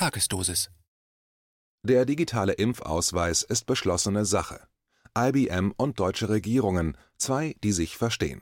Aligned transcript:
Tagesdosis. 0.00 0.70
Der 1.82 2.06
digitale 2.06 2.54
Impfausweis 2.54 3.42
ist 3.42 3.66
beschlossene 3.66 4.24
Sache. 4.24 4.66
IBM 5.14 5.74
und 5.76 6.00
deutsche 6.00 6.30
Regierungen, 6.30 6.96
zwei, 7.18 7.54
die 7.62 7.72
sich 7.72 7.98
verstehen. 7.98 8.40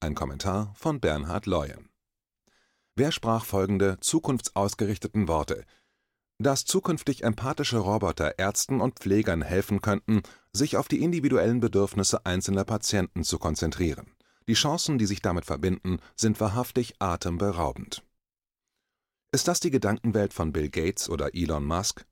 Ein 0.00 0.14
Kommentar 0.14 0.74
von 0.76 1.00
Bernhard 1.00 1.46
Leuen. 1.46 1.88
Wer 2.96 3.12
sprach 3.12 3.46
folgende 3.46 3.98
zukunftsausgerichteten 4.00 5.26
Worte? 5.26 5.64
Dass 6.38 6.66
zukünftig 6.66 7.24
empathische 7.24 7.78
Roboter 7.78 8.38
Ärzten 8.38 8.82
und 8.82 8.98
Pflegern 8.98 9.40
helfen 9.40 9.80
könnten, 9.80 10.20
sich 10.52 10.76
auf 10.76 10.86
die 10.88 11.02
individuellen 11.02 11.60
Bedürfnisse 11.60 12.26
einzelner 12.26 12.64
Patienten 12.64 13.24
zu 13.24 13.38
konzentrieren. 13.38 14.14
Die 14.48 14.52
Chancen, 14.52 14.98
die 14.98 15.06
sich 15.06 15.22
damit 15.22 15.46
verbinden, 15.46 15.98
sind 16.14 16.40
wahrhaftig 16.40 16.96
atemberaubend. 16.98 18.02
Ist 19.34 19.48
das 19.48 19.58
die 19.58 19.72
Gedankenwelt 19.72 20.32
von 20.32 20.52
Bill 20.52 20.70
Gates 20.70 21.10
oder 21.10 21.34
Elon 21.34 21.64
Musk? 21.64 22.06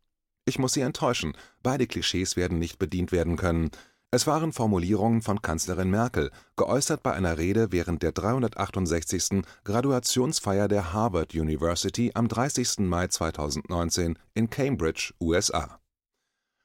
Ich 0.44 0.58
muss 0.58 0.72
Sie 0.72 0.80
enttäuschen, 0.80 1.36
beide 1.62 1.86
Klischees 1.86 2.34
werden 2.34 2.58
nicht 2.58 2.80
bedient 2.80 3.12
werden 3.12 3.36
können. 3.36 3.70
Es 4.10 4.26
waren 4.26 4.52
Formulierungen 4.52 5.22
von 5.22 5.40
Kanzlerin 5.40 5.88
Merkel, 5.88 6.32
geäußert 6.56 7.04
bei 7.04 7.12
einer 7.12 7.38
Rede 7.38 7.70
während 7.70 8.02
der 8.02 8.10
368. 8.10 9.44
Graduationsfeier 9.62 10.66
der 10.66 10.92
Harvard 10.92 11.32
University 11.32 12.10
am 12.12 12.26
30. 12.26 12.80
Mai 12.80 13.06
2019 13.06 14.18
in 14.34 14.50
Cambridge, 14.50 15.14
USA. 15.20 15.78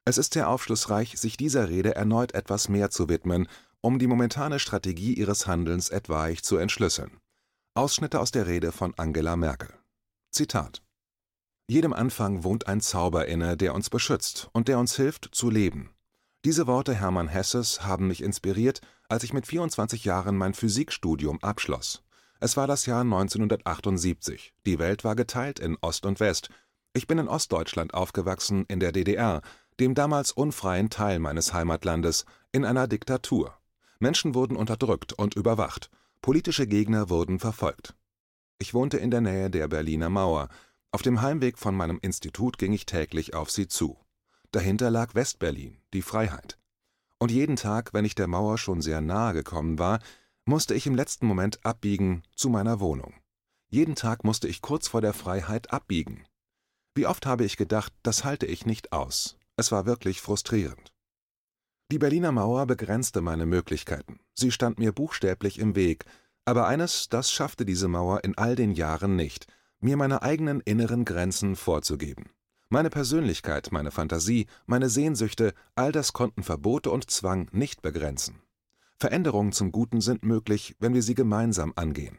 Es 0.06 0.18
ist 0.18 0.34
sehr 0.34 0.50
aufschlussreich, 0.50 1.20
sich 1.20 1.38
dieser 1.38 1.70
Rede 1.70 1.94
erneut 1.94 2.34
etwas 2.34 2.68
mehr 2.68 2.90
zu 2.90 3.10
widmen, 3.10 3.48
um 3.82 4.00
die 4.00 4.08
momentane 4.08 4.58
Strategie 4.58 5.14
ihres 5.14 5.46
Handelns 5.46 5.90
etwaig 5.90 6.42
zu 6.42 6.58
entschlüsseln. 6.58 7.12
Ausschnitte 7.76 8.20
aus 8.20 8.32
der 8.32 8.48
Rede 8.48 8.72
von 8.72 8.96
Angela 8.98 9.36
Merkel 9.36 9.70
Zitat 10.32 10.82
Jedem 11.68 11.94
Anfang 11.94 12.44
wohnt 12.44 12.68
ein 12.68 12.80
Zauber 12.80 13.26
inne, 13.28 13.58
der 13.58 13.76
uns 13.76 13.90
beschützt 13.90 14.50
und 14.54 14.68
der 14.68 14.80
uns 14.80 14.96
hilft, 14.96 15.30
zu 15.34 15.50
leben. 15.50 15.90
Diese 16.46 16.66
Worte 16.66 16.94
Hermann 16.94 17.28
Hesses 17.28 17.84
haben 17.84 18.08
mich 18.08 18.24
inspiriert, 18.24 18.80
als 19.10 19.24
ich 19.24 19.34
mit 19.34 19.46
24 19.46 20.06
Jahren 20.06 20.38
mein 20.38 20.54
Physikstudium 20.54 21.44
abschloss. 21.44 22.04
Es 22.40 22.56
war 22.56 22.68
das 22.68 22.86
Jahr 22.86 23.02
1978. 23.02 24.54
Die 24.66 24.80
Welt 24.80 25.04
war 25.04 25.16
geteilt 25.16 25.60
in 25.60 25.78
Ost 25.82 26.06
und 26.06 26.20
West. 26.22 26.50
Ich 26.94 27.06
bin 27.06 27.18
in 27.18 27.28
Ostdeutschland 27.28 27.94
aufgewachsen, 27.94 28.64
in 28.70 28.80
der 28.80 28.94
DDR, 28.94 29.42
dem 29.80 29.94
damals 29.94 30.32
unfreien 30.32 30.90
Teil 30.90 31.20
meines 31.20 31.54
Heimatlandes, 31.54 32.24
in 32.54 32.64
einer 32.64 32.88
Diktatur. 32.88 33.58
Menschen 34.00 34.36
wurden 34.36 34.56
unterdrückt 34.56 35.14
und 35.14 35.36
überwacht. 35.36 35.90
Politische 36.22 36.66
Gegner 36.66 37.10
wurden 37.10 37.40
verfolgt. 37.40 37.97
Ich 38.60 38.74
wohnte 38.74 38.98
in 38.98 39.12
der 39.12 39.22
Nähe 39.22 39.50
der 39.50 39.68
Berliner 39.68 40.10
Mauer. 40.10 40.50
Auf 40.92 41.04
dem 41.04 41.22
Heimweg 41.22 41.60
von 41.60 41.76
meinem 41.76 42.00
Institut 42.02 42.58
ging 42.58 42.74
ich 42.74 42.86
täglich 42.86 43.36
auf 43.36 43.52
sie 43.52 43.68
zu. 43.68 43.98
Dahinter 44.52 44.90
lag 44.90 45.14
Westberlin, 45.14 45.78
die 45.94 46.02
Freiheit. 46.02 46.58
Und 47.20 47.32
jeden 47.32 47.56
Tag, 47.56 47.94
wenn 47.94 48.06
ich 48.06 48.16
der 48.16 48.28
Mauer 48.28 48.58
schon 48.58 48.82
sehr 48.82 49.02
nahe 49.02 49.34
gekommen 49.34 49.78
war, 49.78 50.00
musste 50.46 50.74
ich 50.74 50.88
im 50.88 50.96
letzten 50.96 51.28
Moment 51.28 51.64
abbiegen 51.66 52.24
zu 52.36 52.50
meiner 52.50 52.80
Wohnung. 52.80 53.14
Jeden 53.70 53.96
Tag 53.96 54.24
musste 54.24 54.48
ich 54.48 54.62
kurz 54.62 54.88
vor 54.88 55.02
der 55.02 55.14
Freiheit 55.14 55.72
abbiegen. 55.72 56.26
Wie 56.96 57.06
oft 57.06 57.26
habe 57.26 57.44
ich 57.44 57.58
gedacht, 57.58 57.94
das 58.02 58.24
halte 58.24 58.46
ich 58.46 58.66
nicht 58.66 58.92
aus. 58.92 59.38
Es 59.56 59.72
war 59.72 59.86
wirklich 59.86 60.22
frustrierend. 60.22 60.94
Die 61.92 62.00
Berliner 62.00 62.32
Mauer 62.32 62.66
begrenzte 62.66 63.22
meine 63.22 63.46
Möglichkeiten. 63.46 64.20
Sie 64.34 64.52
stand 64.52 64.80
mir 64.80 64.92
buchstäblich 64.94 65.60
im 65.60 65.76
Weg, 65.76 66.06
aber 66.48 66.66
eines, 66.66 67.10
das 67.10 67.30
schaffte 67.30 67.66
diese 67.66 67.90
Mauer 67.90 68.24
in 68.24 68.38
all 68.38 68.56
den 68.56 68.72
Jahren 68.72 69.18
nicht, 69.18 69.48
mir 69.82 69.98
meine 69.98 70.22
eigenen 70.22 70.62
inneren 70.62 71.04
Grenzen 71.04 71.58
vorzugeben. 71.58 72.30
Meine 72.70 72.90
Persönlichkeit, 72.90 73.74
meine 73.74 73.92
Fantasie, 73.92 74.48
meine 74.66 74.90
Sehnsüchte, 74.90 75.54
all 75.76 75.92
das 75.92 76.14
konnten 76.14 76.44
Verbote 76.44 76.90
und 76.90 77.12
Zwang 77.12 77.50
nicht 77.52 77.82
begrenzen. 77.82 78.42
Veränderungen 78.98 79.52
zum 79.52 79.74
Guten 79.74 80.00
sind 80.00 80.24
möglich, 80.24 80.78
wenn 80.80 80.94
wir 80.94 81.04
sie 81.04 81.16
gemeinsam 81.16 81.74
angehen. 81.76 82.18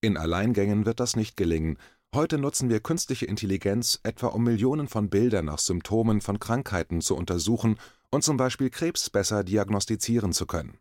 In 0.00 0.16
Alleingängen 0.16 0.86
wird 0.86 0.98
das 0.98 1.14
nicht 1.14 1.36
gelingen. 1.36 1.78
Heute 2.14 2.38
nutzen 2.38 2.70
wir 2.70 2.80
künstliche 2.80 3.26
Intelligenz 3.26 4.00
etwa 4.04 4.28
um 4.28 4.42
Millionen 4.42 4.88
von 4.88 5.10
Bildern 5.10 5.44
nach 5.44 5.58
Symptomen 5.58 6.22
von 6.22 6.40
Krankheiten 6.40 7.02
zu 7.02 7.14
untersuchen 7.14 7.78
und 8.10 8.24
zum 8.24 8.38
Beispiel 8.38 8.70
Krebs 8.70 9.10
besser 9.10 9.44
diagnostizieren 9.44 10.32
zu 10.32 10.46
können. 10.46 10.78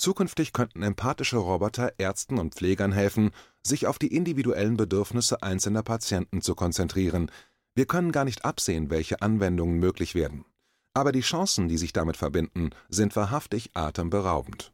Zukünftig 0.00 0.54
könnten 0.54 0.82
empathische 0.82 1.36
Roboter 1.36 1.92
Ärzten 1.98 2.38
und 2.38 2.54
Pflegern 2.54 2.90
helfen, 2.90 3.32
sich 3.62 3.86
auf 3.86 3.98
die 3.98 4.16
individuellen 4.16 4.78
Bedürfnisse 4.78 5.42
einzelner 5.42 5.82
Patienten 5.82 6.40
zu 6.40 6.54
konzentrieren. 6.54 7.30
Wir 7.74 7.84
können 7.84 8.10
gar 8.10 8.24
nicht 8.24 8.46
absehen, 8.46 8.88
welche 8.88 9.20
Anwendungen 9.20 9.78
möglich 9.78 10.14
werden. 10.14 10.46
Aber 10.94 11.12
die 11.12 11.20
Chancen, 11.20 11.68
die 11.68 11.76
sich 11.76 11.92
damit 11.92 12.16
verbinden, 12.16 12.70
sind 12.88 13.14
wahrhaftig 13.14 13.72
atemberaubend. 13.74 14.72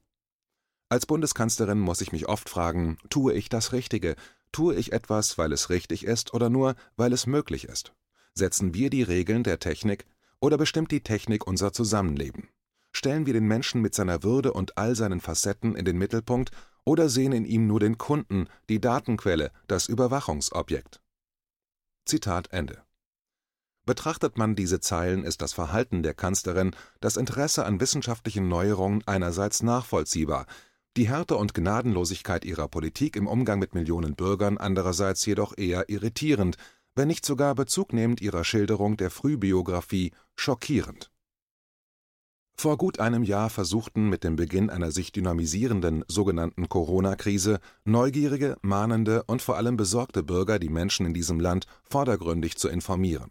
Als 0.91 1.07
Bundeskanzlerin 1.07 1.81
muss 1.81 2.03
ich 2.03 2.13
mich 2.13 2.29
oft 2.29 2.49
fragen, 2.49 2.97
tue 3.11 3.35
ich 3.35 3.49
das 3.49 3.73
Richtige? 3.73 4.15
Tue 4.53 4.77
ich 4.77 4.93
etwas, 4.93 5.39
weil 5.39 5.53
es 5.53 5.71
richtig 5.71 6.05
ist 6.05 6.35
oder 6.35 6.51
nur, 6.51 6.77
weil 6.97 7.13
es 7.13 7.27
möglich 7.27 7.65
ist? 7.65 7.93
Setzen 8.33 8.75
wir 8.75 8.91
die 8.91 9.03
Regeln 9.03 9.43
der 9.43 9.59
Technik 9.59 10.07
oder 10.39 10.57
bestimmt 10.57 10.93
die 10.93 11.03
Technik 11.03 11.49
unser 11.49 11.73
Zusammenleben? 11.73 12.49
Stellen 12.97 13.27
wir 13.27 13.35
den 13.35 13.45
Menschen 13.45 13.83
mit 13.83 13.95
seiner 13.95 14.23
Würde 14.23 14.55
und 14.55 14.79
all 14.79 14.97
seinen 14.97 15.21
Facetten 15.21 15.77
in 15.77 15.85
den 15.85 15.99
Mittelpunkt 15.99 16.51
oder 16.83 17.11
sehen 17.11 17.33
in 17.33 17.45
ihm 17.45 17.67
nur 17.67 17.79
den 17.79 17.99
Kunden, 17.99 18.49
die 18.71 18.81
Datenquelle, 18.81 19.51
das 19.67 19.87
Überwachungsobjekt? 19.87 21.03
Zitat 22.07 22.55
Ende. 22.55 22.83
Betrachtet 23.85 24.39
man 24.39 24.57
diese 24.57 24.81
Zeilen, 24.81 25.25
ist 25.25 25.43
das 25.43 25.53
Verhalten 25.53 26.03
der 26.03 26.15
Kanzlerin, 26.15 26.75
das 27.01 27.19
Interesse 27.19 27.67
an 27.67 27.81
wissenschaftlichen 27.81 28.49
Neuerungen 28.49 29.03
einerseits 29.05 29.63
nachvollziehbar, 29.63 30.47
die 30.97 31.07
Härte 31.07 31.37
und 31.37 31.53
Gnadenlosigkeit 31.53 32.47
ihrer 32.47 32.67
Politik 32.67 33.17
im 33.17 33.27
Umgang 33.27 33.59
mit 33.59 33.75
Millionen 33.75 34.17
Bürgern 34.17 34.57
andererseits 34.57 35.27
jedoch 35.27 35.53
eher 35.59 35.91
irritierend, 35.91 36.57
wenn 36.95 37.09
nicht 37.09 37.27
sogar 37.27 37.55
bezugnehmend 37.57 38.23
ihrer 38.23 38.43
Schilderung 38.43 38.97
der 38.97 39.11
Frühbiografie 39.11 40.13
schockierend. 40.35 41.11
Vor 42.59 42.79
gut 42.79 43.01
einem 43.01 43.23
Jahr 43.23 43.51
versuchten 43.51 44.09
mit 44.09 44.25
dem 44.25 44.37
Beginn 44.37 44.71
einer 44.71 44.91
sich 44.91 45.13
dynamisierenden 45.13 46.05
sogenannten 46.09 46.71
Corona-Krise 46.71 47.61
neugierige, 47.85 48.57
mahnende 48.63 49.25
und 49.25 49.43
vor 49.43 49.59
allem 49.59 49.77
besorgte 49.77 50.23
Bürger 50.23 50.59
die 50.59 50.71
Menschen 50.71 51.05
in 51.05 51.13
diesem 51.13 51.39
Land 51.39 51.67
vordergründig 51.83 52.57
zu 52.57 52.69
informieren, 52.69 53.31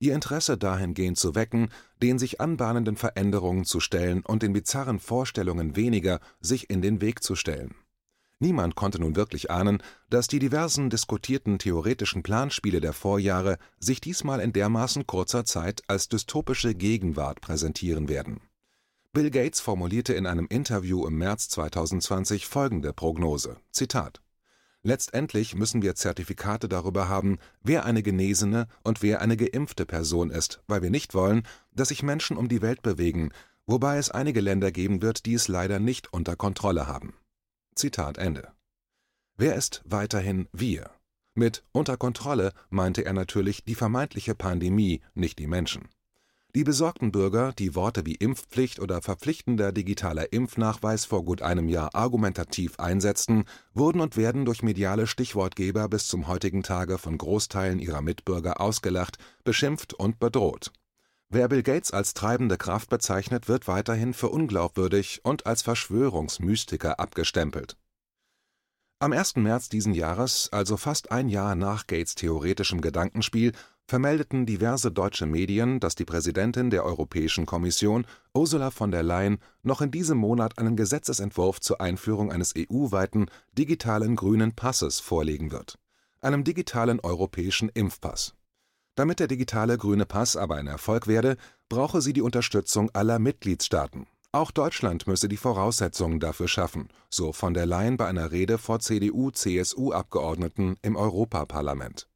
ihr 0.00 0.12
Interesse 0.12 0.58
dahingehend 0.58 1.16
zu 1.16 1.36
wecken, 1.36 1.68
den 2.02 2.18
sich 2.18 2.40
anbahnenden 2.40 2.96
Veränderungen 2.96 3.64
zu 3.64 3.78
stellen 3.78 4.24
und 4.26 4.42
den 4.42 4.52
bizarren 4.52 4.98
Vorstellungen 4.98 5.76
weniger 5.76 6.18
sich 6.40 6.68
in 6.68 6.82
den 6.82 7.00
Weg 7.00 7.22
zu 7.22 7.36
stellen. 7.36 7.76
Niemand 8.40 8.74
konnte 8.74 8.98
nun 8.98 9.14
wirklich 9.14 9.52
ahnen, 9.52 9.84
dass 10.10 10.26
die 10.26 10.40
diversen 10.40 10.90
diskutierten 10.90 11.60
theoretischen 11.60 12.24
Planspiele 12.24 12.80
der 12.80 12.92
Vorjahre 12.92 13.58
sich 13.78 14.00
diesmal 14.00 14.40
in 14.40 14.52
dermaßen 14.52 15.06
kurzer 15.06 15.44
Zeit 15.44 15.84
als 15.86 16.08
dystopische 16.08 16.74
Gegenwart 16.74 17.40
präsentieren 17.40 18.08
werden 18.08 18.40
Bill 19.14 19.30
Gates 19.30 19.60
formulierte 19.60 20.12
in 20.12 20.26
einem 20.26 20.48
Interview 20.48 21.06
im 21.06 21.16
März 21.16 21.48
2020 21.50 22.48
folgende 22.48 22.92
Prognose: 22.92 23.58
„Zitat 23.70 24.20
Letztendlich 24.82 25.54
müssen 25.54 25.82
wir 25.82 25.94
Zertifikate 25.94 26.68
darüber 26.68 27.08
haben, 27.08 27.38
wer 27.62 27.84
eine 27.84 28.02
genesene 28.02 28.66
und 28.82 29.02
wer 29.02 29.20
eine 29.20 29.36
geimpfte 29.36 29.86
Person 29.86 30.30
ist, 30.30 30.64
weil 30.66 30.82
wir 30.82 30.90
nicht 30.90 31.14
wollen, 31.14 31.46
dass 31.70 31.90
sich 31.90 32.02
Menschen 32.02 32.36
um 32.36 32.48
die 32.48 32.60
Welt 32.60 32.82
bewegen, 32.82 33.30
wobei 33.66 33.98
es 33.98 34.10
einige 34.10 34.40
Länder 34.40 34.72
geben 34.72 35.00
wird, 35.00 35.26
die 35.26 35.34
es 35.34 35.46
leider 35.46 35.78
nicht 35.78 36.12
unter 36.12 36.34
Kontrolle 36.34 36.88
haben. 36.88 37.14
Zitat 37.76 38.18
Ende. 38.18 38.50
Wer 39.36 39.54
ist 39.54 39.82
weiterhin 39.84 40.48
wir? 40.52 40.90
Mit 41.36 41.62
unter 41.70 41.96
Kontrolle 41.96 42.52
meinte 42.68 43.04
er 43.04 43.12
natürlich 43.12 43.64
die 43.64 43.76
vermeintliche 43.76 44.34
Pandemie, 44.34 45.02
nicht 45.14 45.38
die 45.38 45.46
Menschen 45.46 45.88
die 46.54 46.62
besorgten 46.62 47.10
Bürger, 47.10 47.52
die 47.52 47.74
Worte 47.74 48.06
wie 48.06 48.14
Impfpflicht 48.14 48.78
oder 48.78 49.02
verpflichtender 49.02 49.72
digitaler 49.72 50.32
Impfnachweis 50.32 51.04
vor 51.04 51.24
gut 51.24 51.42
einem 51.42 51.68
Jahr 51.68 51.94
argumentativ 51.94 52.78
einsetzten, 52.78 53.44
wurden 53.72 54.00
und 54.00 54.16
werden 54.16 54.44
durch 54.44 54.62
mediale 54.62 55.08
Stichwortgeber 55.08 55.88
bis 55.88 56.06
zum 56.06 56.28
heutigen 56.28 56.62
Tage 56.62 56.98
von 56.98 57.18
Großteilen 57.18 57.80
ihrer 57.80 58.02
Mitbürger 58.02 58.60
ausgelacht, 58.60 59.18
beschimpft 59.42 59.94
und 59.94 60.20
bedroht. 60.20 60.70
Wer 61.28 61.48
Bill 61.48 61.64
Gates 61.64 61.90
als 61.90 62.14
treibende 62.14 62.56
Kraft 62.56 62.88
bezeichnet, 62.88 63.48
wird 63.48 63.66
weiterhin 63.66 64.14
für 64.14 64.28
unglaubwürdig 64.28 65.22
und 65.24 65.46
als 65.46 65.62
Verschwörungsmystiker 65.62 67.00
abgestempelt. 67.00 67.76
Am 69.00 69.12
1. 69.12 69.36
März 69.36 69.68
diesen 69.68 69.92
Jahres, 69.92 70.48
also 70.52 70.76
fast 70.76 71.10
ein 71.10 71.28
Jahr 71.28 71.56
nach 71.56 71.88
Gates 71.88 72.14
theoretischem 72.14 72.80
Gedankenspiel, 72.80 73.52
vermeldeten 73.86 74.46
diverse 74.46 74.90
deutsche 74.90 75.26
Medien, 75.26 75.78
dass 75.78 75.94
die 75.94 76.04
Präsidentin 76.04 76.70
der 76.70 76.84
Europäischen 76.84 77.46
Kommission, 77.46 78.06
Ursula 78.34 78.70
von 78.70 78.90
der 78.90 79.02
Leyen, 79.02 79.38
noch 79.62 79.80
in 79.80 79.90
diesem 79.90 80.18
Monat 80.18 80.58
einen 80.58 80.76
Gesetzesentwurf 80.76 81.60
zur 81.60 81.80
Einführung 81.80 82.32
eines 82.32 82.54
EU-weiten 82.56 83.26
digitalen 83.52 84.16
grünen 84.16 84.54
Passes 84.54 85.00
vorlegen 85.00 85.52
wird, 85.52 85.78
einem 86.20 86.44
digitalen 86.44 87.00
europäischen 87.00 87.68
Impfpass. 87.68 88.34
Damit 88.94 89.20
der 89.20 89.26
digitale 89.26 89.76
grüne 89.76 90.06
Pass 90.06 90.36
aber 90.36 90.54
ein 90.54 90.68
Erfolg 90.68 91.06
werde, 91.06 91.36
brauche 91.68 92.00
sie 92.00 92.12
die 92.12 92.22
Unterstützung 92.22 92.90
aller 92.94 93.18
Mitgliedstaaten. 93.18 94.06
Auch 94.32 94.50
Deutschland 94.50 95.06
müsse 95.06 95.28
die 95.28 95.36
Voraussetzungen 95.36 96.20
dafür 96.20 96.48
schaffen, 96.48 96.88
so 97.08 97.32
von 97.32 97.54
der 97.54 97.66
Leyen 97.66 97.96
bei 97.96 98.06
einer 98.06 98.32
Rede 98.32 98.58
vor 98.58 98.80
CDU/CSU-Abgeordneten 98.80 100.76
im 100.82 100.96
Europaparlament. 100.96 102.08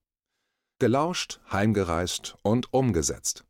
Gelauscht, 0.81 1.41
heimgereist 1.51 2.37
und 2.43 2.73
umgesetzt. 2.73 3.45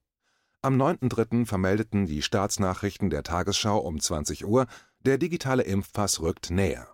Am 0.62 0.80
9.3. 0.80 1.44
vermeldeten 1.44 2.06
die 2.06 2.22
Staatsnachrichten 2.22 3.10
der 3.10 3.22
Tagesschau 3.22 3.78
um 3.80 4.00
20 4.00 4.46
Uhr, 4.46 4.66
der 5.04 5.18
digitale 5.18 5.62
Impfpass 5.62 6.20
rückt 6.20 6.50
näher. 6.50 6.88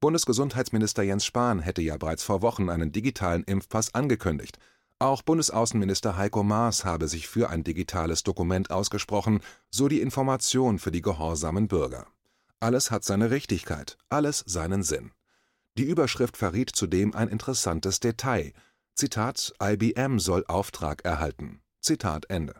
Bundesgesundheitsminister 0.00 1.02
Jens 1.02 1.24
Spahn 1.24 1.60
hätte 1.60 1.80
ja 1.80 1.96
bereits 1.96 2.22
vor 2.22 2.42
Wochen 2.42 2.68
einen 2.68 2.92
digitalen 2.92 3.44
Impfpass 3.44 3.94
angekündigt. 3.94 4.58
Auch 4.98 5.22
Bundesaußenminister 5.22 6.18
Heiko 6.18 6.42
Maas 6.42 6.84
habe 6.84 7.08
sich 7.08 7.26
für 7.26 7.48
ein 7.48 7.64
digitales 7.64 8.22
Dokument 8.24 8.70
ausgesprochen, 8.70 9.40
so 9.70 9.88
die 9.88 10.02
Information 10.02 10.78
für 10.78 10.90
die 10.90 11.02
gehorsamen 11.02 11.66
Bürger. 11.66 12.06
Alles 12.60 12.90
hat 12.90 13.04
seine 13.04 13.30
Richtigkeit, 13.30 13.96
alles 14.10 14.44
seinen 14.46 14.82
Sinn. 14.82 15.12
Die 15.78 15.84
Überschrift 15.84 16.36
verriet 16.36 16.70
zudem 16.74 17.14
ein 17.14 17.28
interessantes 17.28 18.00
Detail. 18.00 18.52
Zitat: 18.98 19.52
IBM 19.62 20.18
soll 20.18 20.44
Auftrag 20.48 21.04
erhalten. 21.04 21.60
Zitat 21.80 22.28
Ende. 22.30 22.56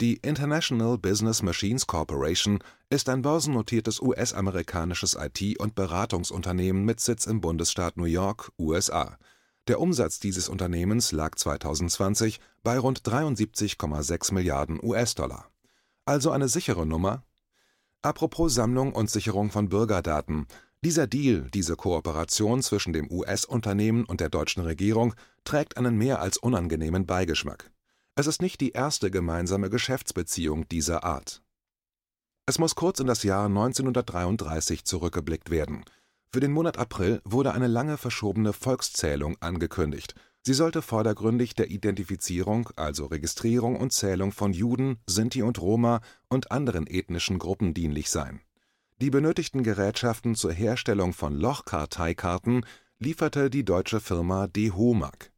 Die 0.00 0.14
International 0.18 0.96
Business 0.96 1.42
Machines 1.42 1.88
Corporation 1.88 2.60
ist 2.88 3.08
ein 3.08 3.22
börsennotiertes 3.22 4.00
US-amerikanisches 4.00 5.16
IT 5.16 5.58
und 5.58 5.74
Beratungsunternehmen 5.74 6.84
mit 6.84 7.00
Sitz 7.00 7.26
im 7.26 7.40
Bundesstaat 7.40 7.96
New 7.96 8.04
York, 8.04 8.52
USA. 8.60 9.18
Der 9.66 9.80
Umsatz 9.80 10.20
dieses 10.20 10.48
Unternehmens 10.48 11.10
lag 11.10 11.34
2020 11.34 12.38
bei 12.62 12.78
rund 12.78 13.00
73,6 13.00 14.32
Milliarden 14.32 14.78
US-Dollar. 14.80 15.50
Also 16.04 16.30
eine 16.30 16.46
sichere 16.46 16.86
Nummer? 16.86 17.24
Apropos 18.02 18.54
Sammlung 18.54 18.92
und 18.92 19.10
Sicherung 19.10 19.50
von 19.50 19.68
Bürgerdaten. 19.68 20.46
Dieser 20.84 21.08
Deal, 21.08 21.50
diese 21.52 21.74
Kooperation 21.74 22.62
zwischen 22.62 22.92
dem 22.92 23.10
US-Unternehmen 23.10 24.04
und 24.04 24.20
der 24.20 24.28
deutschen 24.28 24.62
Regierung 24.62 25.14
trägt 25.42 25.76
einen 25.76 25.98
mehr 25.98 26.20
als 26.20 26.38
unangenehmen 26.38 27.04
Beigeschmack. 27.04 27.72
Es 28.14 28.28
ist 28.28 28.40
nicht 28.42 28.60
die 28.60 28.70
erste 28.70 29.10
gemeinsame 29.10 29.70
Geschäftsbeziehung 29.70 30.68
dieser 30.68 31.02
Art. 31.02 31.42
Es 32.46 32.60
muss 32.60 32.76
kurz 32.76 33.00
in 33.00 33.08
das 33.08 33.24
Jahr 33.24 33.46
1933 33.46 34.84
zurückgeblickt 34.84 35.50
werden. 35.50 35.84
Für 36.32 36.40
den 36.40 36.52
Monat 36.52 36.78
April 36.78 37.20
wurde 37.24 37.52
eine 37.52 37.66
lange 37.66 37.96
verschobene 37.96 38.52
Volkszählung 38.52 39.36
angekündigt. 39.40 40.14
Sie 40.46 40.54
sollte 40.54 40.80
vordergründig 40.80 41.54
der 41.54 41.70
Identifizierung, 41.70 42.70
also 42.76 43.06
Registrierung 43.06 43.76
und 43.76 43.92
Zählung 43.92 44.30
von 44.30 44.52
Juden, 44.52 44.98
Sinti 45.06 45.42
und 45.42 45.60
Roma 45.60 46.00
und 46.28 46.52
anderen 46.52 46.86
ethnischen 46.86 47.40
Gruppen 47.40 47.74
dienlich 47.74 48.10
sein. 48.10 48.40
Die 49.00 49.10
benötigten 49.10 49.62
Gerätschaften 49.62 50.34
zur 50.34 50.52
Herstellung 50.52 51.12
von 51.12 51.34
Lochkarteikarten 51.34 52.64
lieferte 52.98 53.50
die 53.50 53.64
deutsche 53.64 54.00
Firma 54.00 54.46
De 54.46 54.72
Homag 54.72 55.30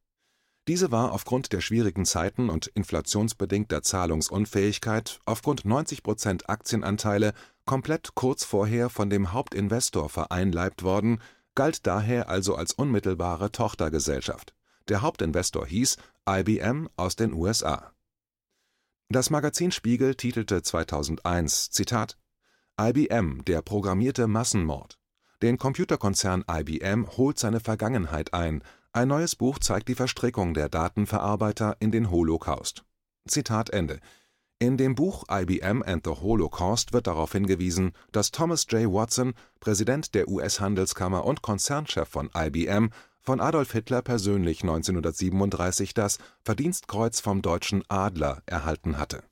diese 0.71 0.93
war 0.93 1.11
aufgrund 1.11 1.53
der 1.53 1.61
schwierigen 1.61 2.05
Zeiten 2.05 2.49
und 2.49 2.69
inflationsbedingter 2.69 3.83
Zahlungsunfähigkeit 3.83 5.19
aufgrund 5.25 5.65
90 5.65 6.05
Prozent 6.05 6.49
Aktienanteile 6.49 7.33
komplett 7.65 8.15
kurz 8.15 8.45
vorher 8.45 8.89
von 8.89 9.11
dem 9.11 9.33
Hauptinvestor 9.33 10.09
vereinleibt 10.09 10.85
worden, 10.85 11.21
galt 11.57 11.89
daher 11.89 12.29
also 12.29 12.55
als 12.55 12.73
unmittelbare 12.73 13.51
Tochtergesellschaft. 13.51 14.55
Der 14.87 15.03
Hauptinvestor 15.03 15.67
hieß 15.67 15.97
IBM 16.29 16.89
aus 16.97 17.17
den 17.17 17.33
USA. 17.33 17.93
Das 19.09 19.31
Magazin 19.31 19.73
Spiegel 19.73 20.15
titelte 20.15 20.63
2001: 20.63 21.71
Zitat: 21.71 22.17
IBM, 22.81 23.45
der 23.45 23.61
programmierte 23.61 24.27
Massenmord. 24.27 24.99
Den 25.43 25.59
Computerkonzern 25.59 26.45
IBM 26.51 27.07
holt 27.17 27.39
seine 27.39 27.61
Vergangenheit 27.61 28.33
ein 28.33 28.63
ein 28.93 29.07
neues 29.07 29.37
Buch 29.37 29.59
zeigt 29.61 29.89
die 29.89 29.95
Verstrickung 29.95 30.53
der 30.53 30.69
Datenverarbeiter 30.69 31.77
in 31.79 31.93
den 31.93 32.11
Holocaust. 32.11 32.85
Zitat 33.29 33.71
Ende. 33.71 34.01
In 34.59 34.77
dem 34.77 34.97
Buch 34.97 35.25
IBM 35.31 35.83
and 35.83 36.05
the 36.05 36.23
Holocaust 36.23 36.93
wird 36.93 37.07
darauf 37.07 37.33
hingewiesen, 37.33 37.93
dass 38.11 38.33
Thomas 38.33 38.67
J. 38.69 38.93
Watson, 38.93 39.35
Präsident 39.61 40.15
der 40.17 40.29
US-Handelskammer 40.29 41.25
und 41.25 41.41
Konzernchef 41.41 42.09
von 42.09 42.31
IBM, 42.37 42.91
von 43.21 43.41
Adolf 43.41 43.73
Hitler 43.73 44.03
persönlich 44.03 44.63
1937 44.63 45.95
das 45.95 46.19
Verdienstkreuz 46.43 47.21
vom 47.21 47.43
Deutschen 47.43 47.85
Adler 47.89 48.43
erhalten 48.47 48.99
hatte. 48.99 49.23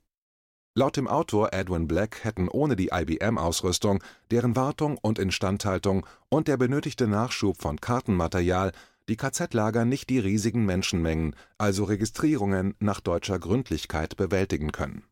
Laut 0.79 0.95
dem 0.95 1.09
Autor 1.09 1.51
Edwin 1.51 1.89
Black 1.89 2.23
hätten 2.23 2.47
ohne 2.47 2.77
die 2.77 2.91
IBM-Ausrüstung, 2.93 4.01
deren 4.31 4.55
Wartung 4.55 4.97
und 4.97 5.19
Instandhaltung 5.19 6.05
und 6.29 6.47
der 6.47 6.55
benötigte 6.55 7.05
Nachschub 7.05 7.61
von 7.61 7.81
Kartenmaterial 7.81 8.71
die 9.09 9.17
KZ-Lager 9.17 9.83
nicht 9.83 10.09
die 10.09 10.19
riesigen 10.19 10.63
Menschenmengen, 10.63 11.35
also 11.57 11.83
Registrierungen 11.83 12.75
nach 12.79 13.01
deutscher 13.01 13.39
Gründlichkeit 13.39 14.15
bewältigen 14.15 14.71
können. 14.71 15.03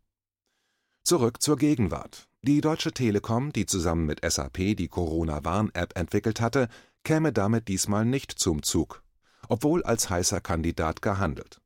Zurück 1.04 1.42
zur 1.42 1.58
Gegenwart. 1.58 2.30
Die 2.44 2.62
Deutsche 2.62 2.94
Telekom, 2.94 3.52
die 3.52 3.66
zusammen 3.66 4.06
mit 4.06 4.22
SAP 4.24 4.78
die 4.78 4.88
Corona-Warn-App 4.88 5.98
entwickelt 5.98 6.40
hatte, 6.40 6.70
käme 7.04 7.34
damit 7.34 7.68
diesmal 7.68 8.06
nicht 8.06 8.32
zum 8.32 8.64
Zug, 8.64 9.04
obwohl 9.50 9.84
als 9.84 10.10
heißer 10.10 10.40
Kandidat 10.40 11.02
gehandelt. 11.02 11.60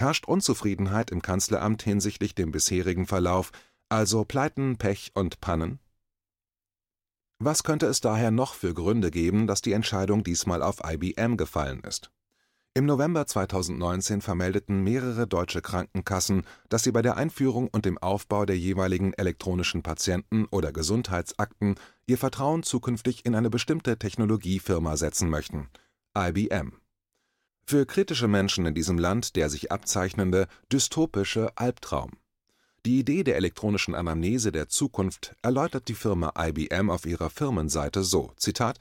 Herrscht 0.00 0.26
Unzufriedenheit 0.26 1.10
im 1.10 1.20
Kanzleramt 1.20 1.82
hinsichtlich 1.82 2.34
dem 2.34 2.52
bisherigen 2.52 3.06
Verlauf, 3.06 3.52
also 3.90 4.24
Pleiten, 4.24 4.78
Pech 4.78 5.10
und 5.12 5.42
Pannen? 5.42 5.78
Was 7.38 7.64
könnte 7.64 7.84
es 7.84 8.00
daher 8.00 8.30
noch 8.30 8.54
für 8.54 8.72
Gründe 8.72 9.10
geben, 9.10 9.46
dass 9.46 9.60
die 9.60 9.74
Entscheidung 9.74 10.24
diesmal 10.24 10.62
auf 10.62 10.78
IBM 10.82 11.36
gefallen 11.36 11.80
ist? 11.80 12.10
Im 12.72 12.86
November 12.86 13.26
2019 13.26 14.22
vermeldeten 14.22 14.82
mehrere 14.82 15.26
deutsche 15.26 15.60
Krankenkassen, 15.60 16.46
dass 16.70 16.82
sie 16.82 16.92
bei 16.92 17.02
der 17.02 17.18
Einführung 17.18 17.68
und 17.68 17.84
dem 17.84 17.98
Aufbau 17.98 18.46
der 18.46 18.56
jeweiligen 18.56 19.12
elektronischen 19.12 19.82
Patienten 19.82 20.46
oder 20.50 20.72
Gesundheitsakten 20.72 21.74
ihr 22.06 22.16
Vertrauen 22.16 22.62
zukünftig 22.62 23.26
in 23.26 23.34
eine 23.34 23.50
bestimmte 23.50 23.98
Technologiefirma 23.98 24.96
setzen 24.96 25.28
möchten: 25.28 25.68
IBM. 26.16 26.79
Für 27.70 27.86
kritische 27.86 28.26
Menschen 28.26 28.66
in 28.66 28.74
diesem 28.74 28.98
Land 28.98 29.36
der 29.36 29.48
sich 29.48 29.70
abzeichnende 29.70 30.48
dystopische 30.72 31.52
Albtraum 31.54 32.10
die 32.84 32.98
Idee 32.98 33.22
der 33.22 33.36
elektronischen 33.36 33.94
Anamnese 33.94 34.50
der 34.50 34.68
Zukunft 34.68 35.36
erläutert 35.40 35.86
die 35.86 35.94
Firma 35.94 36.32
IBM 36.36 36.90
auf 36.90 37.06
ihrer 37.06 37.30
Firmenseite 37.30 38.02
so: 38.02 38.32
„Zitat, 38.38 38.80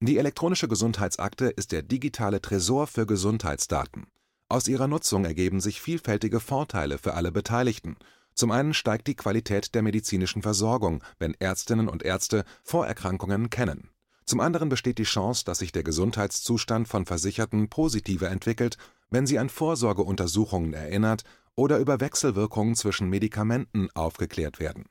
Die 0.00 0.18
elektronische 0.18 0.66
Gesundheitsakte 0.66 1.46
ist 1.46 1.70
der 1.70 1.82
digitale 1.82 2.40
Tresor 2.40 2.88
für 2.88 3.06
Gesundheitsdaten. 3.06 4.08
Aus 4.48 4.66
ihrer 4.66 4.88
Nutzung 4.88 5.24
ergeben 5.24 5.60
sich 5.60 5.80
vielfältige 5.80 6.40
Vorteile 6.40 6.98
für 6.98 7.14
alle 7.14 7.30
Beteiligten. 7.30 7.96
Zum 8.34 8.50
einen 8.50 8.74
steigt 8.74 9.06
die 9.06 9.14
Qualität 9.14 9.76
der 9.76 9.82
medizinischen 9.82 10.42
Versorgung, 10.42 11.04
wenn 11.20 11.34
Ärztinnen 11.38 11.88
und 11.88 12.02
Ärzte 12.02 12.44
Vorerkrankungen 12.64 13.48
kennen. 13.48 13.90
Zum 14.26 14.40
anderen 14.40 14.68
besteht 14.68 14.98
die 14.98 15.04
Chance, 15.04 15.44
dass 15.44 15.58
sich 15.58 15.72
der 15.72 15.82
Gesundheitszustand 15.82 16.88
von 16.88 17.04
Versicherten 17.04 17.68
positiver 17.68 18.30
entwickelt, 18.30 18.78
wenn 19.10 19.26
sie 19.26 19.38
an 19.38 19.50
Vorsorgeuntersuchungen 19.50 20.72
erinnert 20.72 21.24
oder 21.54 21.78
über 21.78 22.00
Wechselwirkungen 22.00 22.74
zwischen 22.74 23.10
Medikamenten 23.10 23.90
aufgeklärt 23.94 24.60
werden. 24.60 24.86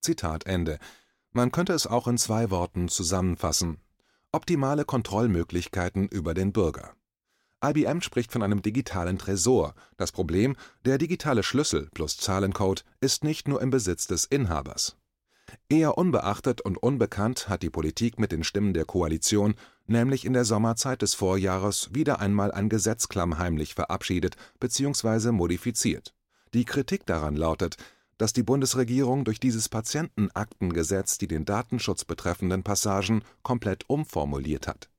Zitat 0.00 0.46
Ende. 0.46 0.78
Man 1.32 1.52
könnte 1.52 1.74
es 1.74 1.86
auch 1.86 2.08
in 2.08 2.18
zwei 2.18 2.50
Worten 2.50 2.88
zusammenfassen: 2.88 3.78
Optimale 4.32 4.84
Kontrollmöglichkeiten 4.84 6.08
über 6.08 6.34
den 6.34 6.52
Bürger. 6.52 6.94
IBM 7.62 8.00
spricht 8.00 8.32
von 8.32 8.42
einem 8.42 8.62
digitalen 8.62 9.18
Tresor. 9.18 9.74
Das 9.96 10.12
Problem, 10.12 10.56
der 10.84 10.98
digitale 10.98 11.42
Schlüssel 11.42 11.88
plus 11.92 12.16
Zahlencode 12.16 12.84
ist 13.00 13.22
nicht 13.22 13.48
nur 13.48 13.60
im 13.60 13.70
Besitz 13.70 14.06
des 14.06 14.24
Inhabers. 14.24 14.96
Eher 15.68 15.98
unbeachtet 15.98 16.60
und 16.60 16.76
unbekannt 16.76 17.48
hat 17.48 17.62
die 17.62 17.70
Politik 17.70 18.18
mit 18.18 18.32
den 18.32 18.44
Stimmen 18.44 18.74
der 18.74 18.84
Koalition 18.84 19.54
nämlich 19.90 20.24
in 20.24 20.32
der 20.32 20.44
Sommerzeit 20.44 21.02
des 21.02 21.14
Vorjahres 21.14 21.90
wieder 21.92 22.20
einmal 22.20 22.52
ein 22.52 22.68
Gesetz 22.68 23.08
klammheimlich 23.08 23.74
verabschiedet 23.74 24.36
bzw. 24.60 25.32
modifiziert. 25.32 26.14
Die 26.54 26.64
Kritik 26.64 27.04
daran 27.06 27.36
lautet, 27.36 27.76
dass 28.16 28.32
die 28.32 28.42
Bundesregierung 28.42 29.24
durch 29.24 29.40
dieses 29.40 29.68
Patientenaktengesetz 29.68 31.18
die 31.18 31.26
den 31.26 31.44
Datenschutz 31.44 32.04
betreffenden 32.04 32.62
Passagen 32.62 33.22
komplett 33.42 33.88
umformuliert 33.88 34.68
hat. 34.68 34.90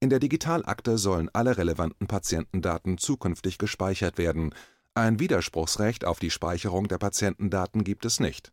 In 0.00 0.10
der 0.10 0.18
Digitalakte 0.18 0.98
sollen 0.98 1.28
alle 1.32 1.58
relevanten 1.58 2.06
Patientendaten 2.06 2.98
zukünftig 2.98 3.58
gespeichert 3.58 4.18
werden. 4.18 4.54
Ein 4.94 5.20
Widerspruchsrecht 5.20 6.04
auf 6.04 6.18
die 6.18 6.30
Speicherung 6.30 6.88
der 6.88 6.98
Patientendaten 6.98 7.84
gibt 7.84 8.04
es 8.04 8.18
nicht 8.18 8.52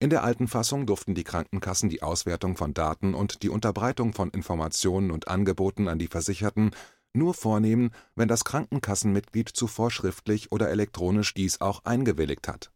in 0.00 0.10
der 0.10 0.24
alten 0.24 0.48
Fassung 0.48 0.86
durften 0.86 1.14
die 1.14 1.24
Krankenkassen 1.24 1.88
die 1.88 2.02
Auswertung 2.02 2.56
von 2.56 2.74
Daten 2.74 3.14
und 3.14 3.42
die 3.42 3.48
Unterbreitung 3.48 4.12
von 4.12 4.30
Informationen 4.30 5.10
und 5.10 5.28
Angeboten 5.28 5.88
an 5.88 5.98
die 5.98 6.08
Versicherten 6.08 6.72
nur 7.14 7.32
vornehmen, 7.32 7.90
wenn 8.16 8.28
das 8.28 8.44
Krankenkassenmitglied 8.44 9.48
zuvor 9.48 9.90
schriftlich 9.90 10.52
oder 10.52 10.68
elektronisch 10.68 11.32
dies 11.32 11.60
auch 11.60 11.84
eingewilligt 11.84 12.48
hat. 12.48 12.70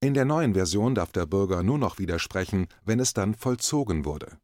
In 0.00 0.12
der 0.12 0.24
neuen 0.24 0.54
Version 0.54 0.94
darf 0.94 1.12
der 1.12 1.24
Bürger 1.24 1.62
nur 1.62 1.78
noch 1.78 1.98
widersprechen, 1.98 2.68
wenn 2.84 3.00
es 3.00 3.14
dann 3.14 3.34
vollzogen 3.34 4.04
wurde. 4.04 4.38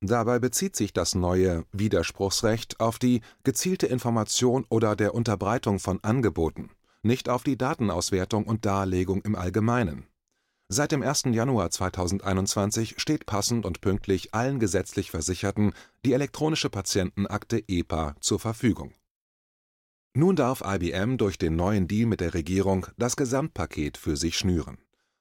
Dabei 0.00 0.38
bezieht 0.38 0.76
sich 0.76 0.92
das 0.92 1.14
neue 1.14 1.64
Widerspruchsrecht 1.72 2.80
auf 2.80 2.98
die 2.98 3.20
gezielte 3.42 3.86
Information 3.86 4.64
oder 4.68 4.94
der 4.94 5.14
Unterbreitung 5.14 5.78
von 5.78 6.02
Angeboten, 6.04 6.70
nicht 7.02 7.28
auf 7.28 7.42
die 7.42 7.56
Datenauswertung 7.56 8.44
und 8.44 8.66
Darlegung 8.66 9.22
im 9.22 9.34
Allgemeinen. 9.34 10.06
Seit 10.70 10.92
dem 10.92 11.02
1. 11.02 11.22
Januar 11.30 11.70
2021 11.70 12.96
steht 12.98 13.24
passend 13.24 13.64
und 13.64 13.80
pünktlich 13.80 14.34
allen 14.34 14.60
gesetzlich 14.60 15.10
Versicherten 15.10 15.72
die 16.04 16.12
elektronische 16.12 16.68
Patientenakte 16.68 17.64
EPA 17.66 18.16
zur 18.20 18.38
Verfügung. 18.38 18.92
Nun 20.12 20.36
darf 20.36 20.62
IBM 20.62 21.16
durch 21.16 21.38
den 21.38 21.56
neuen 21.56 21.88
Deal 21.88 22.06
mit 22.06 22.20
der 22.20 22.34
Regierung 22.34 22.86
das 22.98 23.16
Gesamtpaket 23.16 23.96
für 23.96 24.18
sich 24.18 24.36
schnüren. 24.36 24.76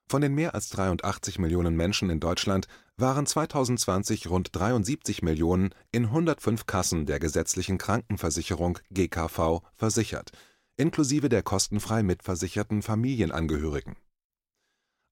Von 0.10 0.22
den 0.22 0.36
mehr 0.36 0.54
als 0.54 0.68
83 0.70 1.40
Millionen 1.40 1.78
Menschen 1.78 2.10
in 2.10 2.20
Deutschland 2.20 2.68
waren 2.98 3.26
2020 3.26 4.30
rund 4.30 4.50
73 4.54 5.22
Millionen 5.22 5.70
in 5.94 6.06
105 6.08 6.66
Kassen 6.66 7.06
der 7.06 7.20
gesetzlichen 7.20 7.78
Krankenversicherung 7.78 8.80
GKV 8.92 9.62
versichert, 9.76 10.32
inklusive 10.76 11.30
der 11.30 11.44
kostenfrei 11.44 12.04
mitversicherten 12.04 12.82
Familienangehörigen. 12.82 13.96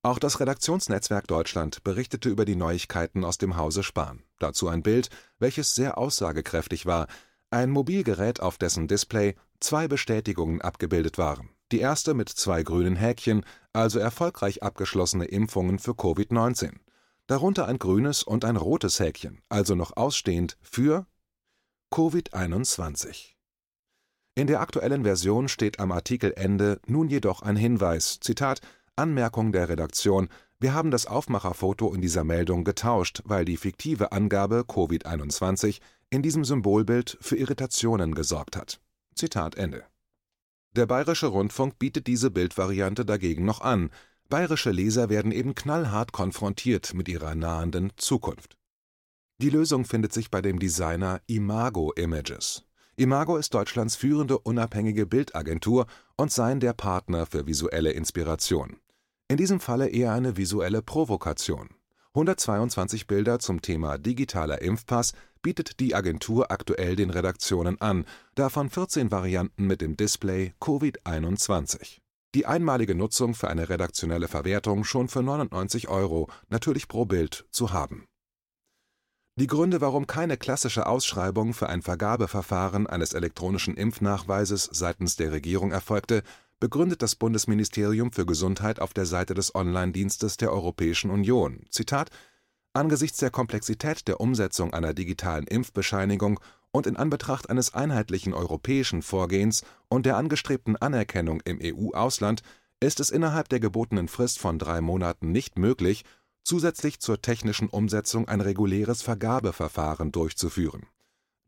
Auch 0.06 0.20
das 0.20 0.38
Redaktionsnetzwerk 0.38 1.26
Deutschland 1.26 1.82
berichtete 1.82 2.28
über 2.28 2.44
die 2.44 2.54
Neuigkeiten 2.54 3.24
aus 3.24 3.38
dem 3.38 3.56
Hause 3.56 3.82
Spahn. 3.82 4.22
Dazu 4.38 4.68
ein 4.68 4.84
Bild, 4.84 5.10
welches 5.40 5.74
sehr 5.74 5.98
aussagekräftig 5.98 6.86
war, 6.86 7.08
ein 7.50 7.70
Mobilgerät, 7.70 8.38
auf 8.38 8.56
dessen 8.56 8.86
Display 8.86 9.34
zwei 9.58 9.88
Bestätigungen 9.88 10.60
abgebildet 10.60 11.18
waren 11.18 11.50
die 11.72 11.80
erste 11.80 12.14
mit 12.14 12.28
zwei 12.28 12.62
grünen 12.62 12.96
Häkchen, 12.96 13.44
also 13.72 13.98
erfolgreich 13.98 14.62
abgeschlossene 14.62 15.24
Impfungen 15.24 15.78
für 15.78 15.92
Covid-19, 15.92 16.74
darunter 17.26 17.66
ein 17.66 17.78
grünes 17.78 18.22
und 18.22 18.44
ein 18.44 18.56
rotes 18.56 19.00
Häkchen, 19.00 19.42
also 19.48 19.74
noch 19.74 19.96
ausstehend 19.96 20.56
für 20.62 21.06
Covid-21. 21.92 23.32
In 24.36 24.46
der 24.46 24.60
aktuellen 24.60 25.02
Version 25.02 25.48
steht 25.48 25.80
am 25.80 25.90
Artikelende 25.92 26.80
nun 26.86 27.08
jedoch 27.08 27.42
ein 27.42 27.56
Hinweis, 27.56 28.20
Zitat, 28.20 28.60
Anmerkung 28.96 29.52
der 29.52 29.68
Redaktion, 29.68 30.28
wir 30.58 30.74
haben 30.74 30.90
das 30.90 31.06
Aufmacherfoto 31.06 31.92
in 31.94 32.00
dieser 32.00 32.24
Meldung 32.24 32.64
getauscht, 32.64 33.22
weil 33.24 33.44
die 33.44 33.56
fiktive 33.56 34.12
Angabe 34.12 34.64
Covid-21 34.66 35.80
in 36.10 36.22
diesem 36.22 36.44
Symbolbild 36.44 37.18
für 37.20 37.36
Irritationen 37.36 38.14
gesorgt 38.14 38.56
hat. 38.56 38.80
Zitat 39.14 39.54
Ende 39.54 39.84
der 40.76 40.84
Bayerische 40.84 41.28
Rundfunk 41.28 41.78
bietet 41.78 42.06
diese 42.06 42.30
Bildvariante 42.30 43.06
dagegen 43.06 43.46
noch 43.46 43.62
an, 43.62 43.88
bayerische 44.28 44.70
Leser 44.70 45.08
werden 45.08 45.32
eben 45.32 45.54
knallhart 45.54 46.12
konfrontiert 46.12 46.92
mit 46.92 47.08
ihrer 47.08 47.34
nahenden 47.34 47.92
Zukunft. 47.96 48.58
Die 49.38 49.48
Lösung 49.48 49.86
findet 49.86 50.12
sich 50.12 50.30
bei 50.30 50.42
dem 50.42 50.58
Designer 50.58 51.22
Imago 51.28 51.92
Images. 51.92 52.64
Imago 52.96 53.38
ist 53.38 53.54
Deutschlands 53.54 53.96
führende 53.96 54.38
unabhängige 54.38 55.06
Bildagentur 55.06 55.86
und 56.18 56.30
sein 56.30 56.60
der 56.60 56.74
Partner 56.74 57.24
für 57.24 57.46
visuelle 57.46 57.92
Inspiration. 57.92 58.76
In 59.28 59.38
diesem 59.38 59.58
Falle 59.58 59.88
eher 59.88 60.12
eine 60.12 60.36
visuelle 60.36 60.82
Provokation. 60.82 61.70
122 62.14 63.08
Bilder 63.08 63.40
zum 63.40 63.60
Thema 63.60 63.98
digitaler 63.98 64.62
Impfpass 64.62 65.14
bietet 65.42 65.80
die 65.80 65.96
Agentur 65.96 66.52
aktuell 66.52 66.94
den 66.94 67.10
Redaktionen 67.10 67.80
an, 67.80 68.04
davon 68.36 68.70
14 68.70 69.10
Varianten 69.10 69.66
mit 69.66 69.80
dem 69.80 69.96
Display 69.96 70.54
Covid-21. 70.60 71.98
Die 72.36 72.46
einmalige 72.46 72.94
Nutzung 72.94 73.34
für 73.34 73.48
eine 73.48 73.68
redaktionelle 73.68 74.28
Verwertung 74.28 74.84
schon 74.84 75.08
für 75.08 75.24
99 75.24 75.88
Euro, 75.88 76.30
natürlich 76.48 76.86
pro 76.86 77.04
Bild, 77.04 77.46
zu 77.50 77.72
haben. 77.72 78.06
Die 79.38 79.48
Gründe, 79.48 79.80
warum 79.80 80.06
keine 80.06 80.36
klassische 80.36 80.86
Ausschreibung 80.86 81.52
für 81.52 81.68
ein 81.68 81.82
Vergabeverfahren 81.82 82.86
eines 82.86 83.12
elektronischen 83.12 83.76
Impfnachweises 83.76 84.70
seitens 84.72 85.16
der 85.16 85.32
Regierung 85.32 85.72
erfolgte, 85.72 86.22
begründet 86.60 87.02
das 87.02 87.14
Bundesministerium 87.16 88.12
für 88.12 88.26
Gesundheit 88.26 88.80
auf 88.80 88.94
der 88.94 89.06
Seite 89.06 89.34
des 89.34 89.54
Online-Dienstes 89.54 90.36
der 90.36 90.52
Europäischen 90.52 91.10
Union: 91.10 91.64
„Zitat, 91.70 92.10
Angesichts 92.72 93.18
der 93.18 93.30
Komplexität 93.30 94.06
der 94.06 94.20
Umsetzung 94.20 94.74
einer 94.74 94.92
digitalen 94.92 95.46
Impfbescheinigung 95.46 96.40
und 96.72 96.86
in 96.86 96.96
Anbetracht 96.96 97.48
eines 97.48 97.72
einheitlichen 97.72 98.34
europäischen 98.34 99.00
Vorgehens 99.00 99.62
und 99.88 100.04
der 100.04 100.18
angestrebten 100.18 100.76
Anerkennung 100.76 101.40
im 101.46 101.58
EU-Ausland 101.62 102.42
ist 102.80 103.00
es 103.00 103.08
innerhalb 103.08 103.48
der 103.48 103.60
gebotenen 103.60 104.08
Frist 104.08 104.38
von 104.38 104.58
drei 104.58 104.82
Monaten 104.82 105.32
nicht 105.32 105.58
möglich, 105.58 106.04
zusätzlich 106.44 107.00
zur 107.00 107.22
technischen 107.22 107.70
Umsetzung 107.70 108.28
ein 108.28 108.42
reguläres 108.42 109.00
Vergabeverfahren 109.00 110.12
durchzuführen 110.12 110.86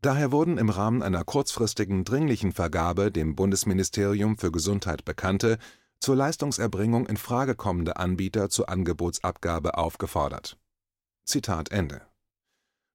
Daher 0.01 0.31
wurden 0.31 0.57
im 0.57 0.69
Rahmen 0.69 1.03
einer 1.03 1.25
kurzfristigen 1.25 2.05
dringlichen 2.05 2.53
Vergabe 2.53 3.11
dem 3.11 3.35
Bundesministerium 3.35 4.37
für 4.37 4.51
Gesundheit 4.51 5.03
bekannte, 5.03 5.57
zur 5.99 6.15
Leistungserbringung 6.15 7.05
in 7.05 7.17
Frage 7.17 7.55
kommende 7.55 7.97
Anbieter 7.97 8.49
zur 8.49 8.69
Angebotsabgabe 8.69 9.77
aufgefordert. 9.77 10.57
Zitat 11.25 11.71
Ende. 11.71 12.01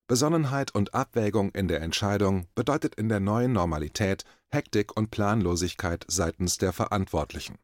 Besonnenheit 0.06 0.74
und 0.74 0.94
Abwägung 0.94 1.50
in 1.50 1.68
der 1.68 1.82
Entscheidung 1.82 2.46
bedeutet 2.54 2.94
in 2.94 3.10
der 3.10 3.20
neuen 3.20 3.52
Normalität 3.52 4.24
Hektik 4.50 4.96
und 4.96 5.10
Planlosigkeit 5.10 6.04
seitens 6.08 6.56
der 6.56 6.72
Verantwortlichen. 6.72 7.58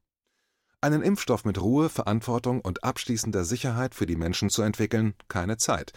Einen 0.83 1.03
Impfstoff 1.03 1.45
mit 1.45 1.61
Ruhe, 1.61 1.89
Verantwortung 1.89 2.61
und 2.61 2.85
abschließender 2.85 3.45
Sicherheit 3.45 3.95
für 3.95 4.07
die 4.07 4.17
Menschen 4.17 4.51
zu 4.51 4.63
entwickeln, 4.63 5.15
keine 5.29 5.57
Zeit 5.57 5.93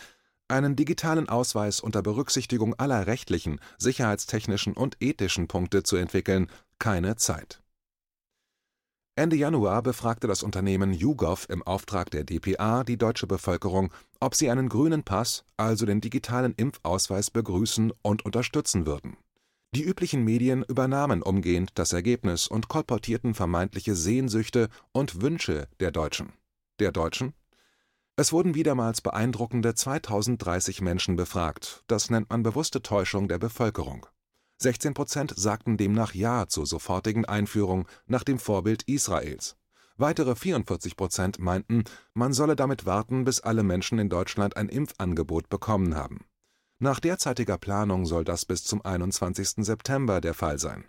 einen 0.53 0.75
digitalen 0.75 1.27
Ausweis 1.27 1.79
unter 1.79 2.01
Berücksichtigung 2.01 2.73
aller 2.75 3.07
rechtlichen, 3.07 3.59
sicherheitstechnischen 3.77 4.73
und 4.73 4.97
ethischen 5.01 5.47
Punkte 5.47 5.83
zu 5.83 5.95
entwickeln, 5.97 6.47
keine 6.79 7.15
Zeit. 7.15 7.61
Ende 9.15 9.35
Januar 9.35 9.83
befragte 9.83 10.25
das 10.25 10.41
Unternehmen 10.41 10.91
YouGov 10.91 11.47
im 11.49 11.61
Auftrag 11.61 12.09
der 12.09 12.23
dpa 12.23 12.83
die 12.83 12.97
deutsche 12.97 13.27
Bevölkerung, 13.27 13.93
ob 14.19 14.33
sie 14.33 14.49
einen 14.49 14.69
grünen 14.69 15.03
Pass, 15.03 15.43
also 15.55 15.85
den 15.85 16.01
digitalen 16.01 16.55
Impfausweis, 16.55 17.29
begrüßen 17.29 17.93
und 18.01 18.25
unterstützen 18.25 18.87
würden. 18.87 19.17
Die 19.75 19.83
üblichen 19.83 20.23
Medien 20.23 20.63
übernahmen 20.63 21.21
umgehend 21.21 21.71
das 21.75 21.93
Ergebnis 21.93 22.47
und 22.47 22.69
kolportierten 22.69 23.35
vermeintliche 23.35 23.95
Sehnsüchte 23.95 24.69
und 24.91 25.21
Wünsche 25.21 25.67
der 25.79 25.91
Deutschen. 25.91 26.33
Der 26.79 26.91
Deutschen 26.91 27.33
es 28.15 28.31
wurden 28.31 28.53
wiedermals 28.53 29.01
beeindruckende 29.01 29.73
2030 29.73 30.81
Menschen 30.81 31.15
befragt, 31.15 31.83
das 31.87 32.09
nennt 32.11 32.29
man 32.29 32.43
bewusste 32.43 32.81
Täuschung 32.81 33.27
der 33.27 33.39
Bevölkerung. 33.39 34.05
16 34.59 34.93
Prozent 34.93 35.33
sagten 35.35 35.77
demnach 35.77 36.13
Ja 36.13 36.47
zur 36.47 36.67
sofortigen 36.67 37.25
Einführung 37.25 37.87
nach 38.05 38.23
dem 38.23 38.37
Vorbild 38.37 38.83
Israels. 38.83 39.57
Weitere 39.97 40.35
44 40.35 40.95
Prozent 40.95 41.39
meinten, 41.39 41.83
man 42.13 42.33
solle 42.33 42.55
damit 42.55 42.85
warten, 42.85 43.25
bis 43.25 43.39
alle 43.39 43.63
Menschen 43.63 43.99
in 43.99 44.09
Deutschland 44.09 44.57
ein 44.57 44.69
Impfangebot 44.69 45.49
bekommen 45.49 45.95
haben. 45.95 46.25
Nach 46.79 46.99
derzeitiger 46.99 47.57
Planung 47.57 48.05
soll 48.05 48.23
das 48.23 48.45
bis 48.45 48.63
zum 48.63 48.83
21. 48.83 49.65
September 49.65 50.21
der 50.21 50.33
Fall 50.33 50.59
sein 50.59 50.85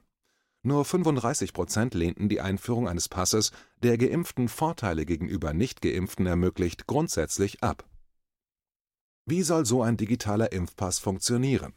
nur 0.65 0.85
35 0.85 1.53
Prozent 1.53 1.95
lehnten 1.95 2.29
die 2.29 2.41
Einführung 2.41 2.89
eines 2.89 3.09
Passes, 3.09 3.53
der 3.83 3.99
Geimpften 3.99 4.49
Vorteile 4.49 5.05
gegenüber 5.05 5.53
Nichtgeimpften 5.53 6.27
ermöglicht, 6.27 6.87
grundsätzlich 6.87 7.63
ab. 7.63 7.85
Wie 9.27 9.43
soll 9.43 9.65
so 9.67 9.83
ein 9.83 9.97
digitaler 9.97 10.53
Impfpass 10.53 10.99
funktionieren? 10.99 11.75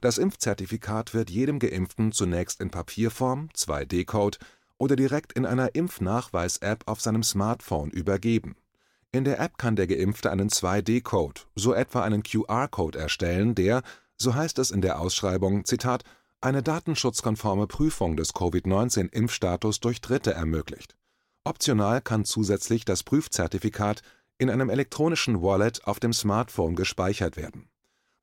Das 0.00 0.18
Impfzertifikat 0.18 1.14
wird 1.14 1.30
jedem 1.30 1.58
Geimpften 1.58 2.12
zunächst 2.12 2.60
in 2.60 2.70
Papierform 2.70 3.48
(2D-Code) 3.54 4.38
oder 4.78 4.94
direkt 4.94 5.32
in 5.32 5.44
einer 5.44 5.74
Impfnachweis-App 5.74 6.84
auf 6.86 7.00
seinem 7.00 7.22
Smartphone 7.22 7.90
übergeben. 7.90 8.56
In 9.10 9.24
der 9.24 9.40
App 9.40 9.58
kann 9.58 9.74
der 9.74 9.86
Geimpfte 9.86 10.30
einen 10.30 10.50
2D-Code, 10.50 11.40
so 11.56 11.72
etwa 11.72 12.02
einen 12.02 12.22
QR-Code 12.22 12.98
erstellen, 12.98 13.54
der, 13.54 13.82
so 14.16 14.34
heißt 14.34 14.58
es 14.58 14.70
in 14.70 14.80
der 14.80 15.00
Ausschreibung, 15.00 15.64
Zitat 15.64 16.04
eine 16.40 16.62
datenschutzkonforme 16.62 17.66
Prüfung 17.66 18.16
des 18.16 18.32
Covid-19-Impfstatus 18.32 19.80
durch 19.80 20.00
Dritte 20.00 20.32
ermöglicht. 20.32 20.96
Optional 21.44 22.00
kann 22.00 22.24
zusätzlich 22.24 22.84
das 22.84 23.02
Prüfzertifikat 23.02 24.02
in 24.38 24.48
einem 24.48 24.70
elektronischen 24.70 25.42
Wallet 25.42 25.84
auf 25.84 25.98
dem 25.98 26.12
Smartphone 26.12 26.76
gespeichert 26.76 27.36
werden. 27.36 27.68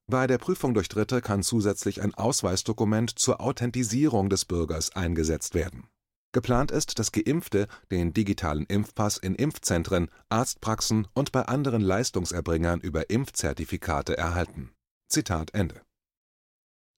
Bei 0.08 0.28
der 0.28 0.38
Prüfung 0.38 0.74
durch 0.74 0.88
Dritte 0.88 1.22
kann 1.22 1.44
zusätzlich 1.44 2.02
ein 2.02 2.14
Ausweisdokument 2.14 3.18
zur 3.18 3.42
Authentisierung 3.42 4.30
des 4.30 4.46
Bürgers 4.46 4.96
eingesetzt 4.96 5.56
werden. 5.56 5.90
Geplant 6.32 6.72
ist, 6.72 7.00
dass 7.00 7.12
Geimpfte 7.12 7.68
den 7.92 8.14
digitalen 8.14 8.66
Impfpass 8.66 9.18
in 9.18 9.36
Impfzentren, 9.36 10.10
Arztpraxen 10.30 11.08
und 11.14 11.32
bei 11.32 11.44
anderen 11.44 11.82
Leistungserbringern 11.82 12.82
über 12.82 13.10
Impfzertifikate 13.10 14.18
erhalten. 14.18 14.72
Zitat 15.08 15.54
Ende 15.54 15.85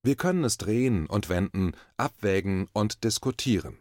Wir 0.08 0.16
können 0.16 0.46
es 0.46 0.58
drehen 0.58 1.06
und 1.08 1.28
wenden, 1.28 1.74
abwägen 1.98 2.70
und 2.72 3.04
diskutieren. 3.04 3.78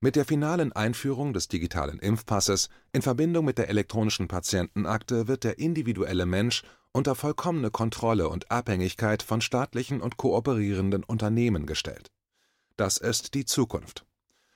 Mit 0.00 0.16
der 0.16 0.26
finalen 0.26 0.72
Einführung 0.72 1.32
des 1.32 1.48
digitalen 1.48 1.98
Impfpasses 1.98 2.68
in 2.92 3.00
Verbindung 3.00 3.46
mit 3.46 3.56
der 3.56 3.70
elektronischen 3.70 4.28
Patientenakte 4.28 5.28
wird 5.28 5.44
der 5.44 5.58
individuelle 5.58 6.26
Mensch 6.26 6.62
unter 6.92 7.14
vollkommene 7.14 7.70
Kontrolle 7.70 8.28
und 8.28 8.50
Abhängigkeit 8.50 9.22
von 9.22 9.40
staatlichen 9.40 10.02
und 10.02 10.18
kooperierenden 10.18 11.04
Unternehmen 11.04 11.64
gestellt. 11.64 12.10
Das 12.76 12.98
ist 12.98 13.32
die 13.32 13.46
Zukunft. 13.46 14.04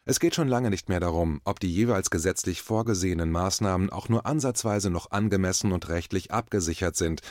Es 0.04 0.20
geht 0.20 0.35
schon 0.35 0.49
lange 0.49 0.68
nicht 0.68 0.90
mehr 0.90 1.00
darum, 1.00 1.40
ob 1.44 1.61
die 1.61 1.73
jeweils 1.73 2.11
gesetzlich 2.11 2.61
vorgesehenen 2.61 3.30
Maßnahmen 3.30 3.88
auch 3.88 4.11
nur 4.11 4.26
ansatzweise 4.26 4.90
noch 4.90 5.12
angemessen 5.12 5.73
und 5.73 5.88
rechtlich 5.88 6.30
abgesichert 6.30 6.94
sind, 6.94 7.23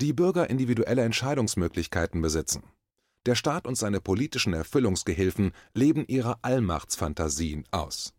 die 0.00 0.12
Bürger 0.12 0.48
individuelle 0.50 1.02
Entscheidungsmöglichkeiten 1.02 2.22
besitzen. 2.22 2.62
Der 3.26 3.34
Staat 3.34 3.66
und 3.66 3.76
seine 3.76 4.00
politischen 4.00 4.52
Erfüllungsgehilfen 4.52 5.52
leben 5.72 6.04
ihre 6.06 6.42
Allmachtsfantasien 6.42 7.64
aus. 7.70 8.12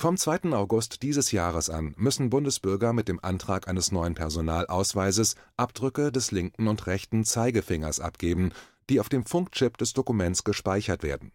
Vom 0.00 0.16
2. 0.16 0.52
August 0.52 1.02
dieses 1.02 1.32
Jahres 1.32 1.68
an 1.68 1.92
müssen 1.98 2.30
Bundesbürger 2.30 2.92
mit 2.92 3.08
dem 3.08 3.18
Antrag 3.22 3.66
eines 3.68 3.90
neuen 3.90 4.14
Personalausweises 4.14 5.34
Abdrücke 5.56 6.12
des 6.12 6.30
linken 6.30 6.68
und 6.68 6.86
rechten 6.86 7.24
Zeigefingers 7.24 7.98
abgeben, 7.98 8.52
die 8.88 9.00
auf 9.00 9.08
dem 9.08 9.26
Funkchip 9.26 9.76
des 9.76 9.92
Dokuments 9.92 10.44
gespeichert 10.44 11.02
werden. 11.02 11.32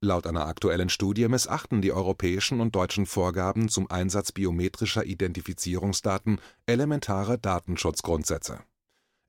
Laut 0.00 0.26
einer 0.26 0.46
aktuellen 0.46 0.88
Studie 0.88 1.26
missachten 1.26 1.82
die 1.82 1.92
europäischen 1.92 2.60
und 2.60 2.76
deutschen 2.76 3.06
Vorgaben 3.06 3.68
zum 3.68 3.90
Einsatz 3.90 4.30
biometrischer 4.30 5.04
Identifizierungsdaten 5.04 6.40
elementare 6.66 7.38
Datenschutzgrundsätze. 7.38 8.60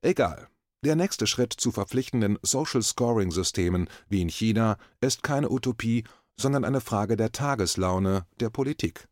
Egal, 0.02 0.48
der 0.84 0.96
nächste 0.96 1.26
Schritt 1.26 1.52
zu 1.52 1.72
verpflichtenden 1.72 2.38
Social-Scoring-Systemen 2.42 3.88
wie 4.08 4.22
in 4.22 4.28
China 4.28 4.76
ist 5.00 5.22
keine 5.22 5.50
Utopie, 5.50 6.04
sondern 6.36 6.64
eine 6.64 6.80
Frage 6.80 7.16
der 7.16 7.32
Tageslaune 7.32 8.26
der 8.40 8.50
Politik. 8.50 9.08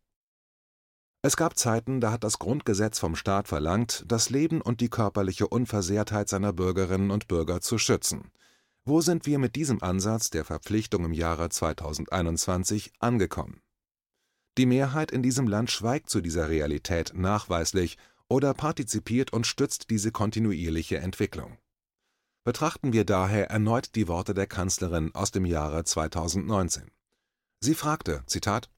Es 1.23 1.37
gab 1.37 1.58
Zeiten, 1.58 2.00
da 2.00 2.12
hat 2.12 2.23
das 2.23 2.38
Grundgesetz 2.38 3.00
vom 3.00 3.16
Staat 3.16 3.49
verlangt, 3.49 4.04
das 4.06 4.30
Leben 4.30 4.61
und 4.61 4.80
die 4.80 4.90
körperliche 4.90 5.49
Unversehrtheit 5.49 6.28
seiner 6.28 6.52
Bürgerinnen 6.52 7.11
und 7.11 7.26
Bürger 7.26 7.61
zu 7.61 7.78
schützen. 7.78 8.30
Wo 8.85 9.00
sind 9.00 9.26
wir 9.26 9.40
mit 9.40 9.56
diesem 9.56 9.82
Ansatz 9.82 10.30
der 10.30 10.44
Verpflichtung 10.44 11.04
im 11.04 11.12
Jahre 11.12 11.49
2021 11.49 12.92
angekommen? 13.00 13.61
Die 14.56 14.66
Mehrheit 14.66 15.11
in 15.11 15.25
diesem 15.25 15.49
Land 15.49 15.73
schweigt 15.73 16.08
zu 16.08 16.20
dieser 16.20 16.49
Realität 16.49 17.12
nachweislich 17.14 17.99
oder 18.28 18.54
partizipiert 18.54 19.33
und 19.33 19.47
stützt 19.47 19.90
diese 19.90 20.12
kontinuierliche 20.12 20.99
Entwicklung. 20.99 21.59
Betrachten 22.45 22.92
wir 22.92 23.04
daher 23.04 23.50
erneut 23.50 23.95
die 23.95 24.09
Worte 24.09 24.33
der 24.33 24.47
Kanzlerin 24.47 25.14
aus 25.14 25.33
dem 25.33 25.45
Jahre 25.45 25.85
2019. 25.85 26.90
Sie 27.61 27.75
fragte, 27.75 28.23
Zitat, 28.26 28.71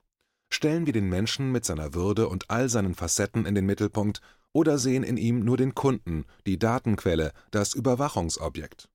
Stellen 0.50 0.86
wir 0.86 0.94
den 0.94 1.08
Menschen 1.08 1.52
mit 1.52 1.64
seiner 1.64 1.92
Würde 1.92 2.28
und 2.28 2.50
all 2.50 2.68
seinen 2.68 2.94
Facetten 2.94 3.44
in 3.44 3.54
den 3.54 3.66
Mittelpunkt 3.66 4.22
oder 4.52 4.78
sehen 4.78 5.02
in 5.02 5.18
ihm 5.18 5.40
nur 5.40 5.58
den 5.58 5.74
Kunden, 5.74 6.24
die 6.46 6.58
Datenquelle, 6.58 7.32
das 7.50 7.74
Überwachungsobjekt? 7.74 8.88